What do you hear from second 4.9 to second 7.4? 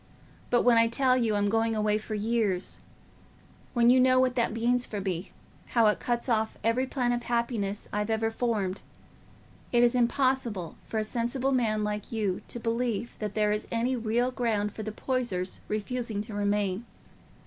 me, how it cuts off every plan of